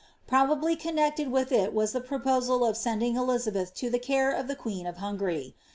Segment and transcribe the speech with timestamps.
[0.25, 4.99] Probably connected with the proposal of sending Elizabeth to the care of the queen of
[4.99, 5.53] y.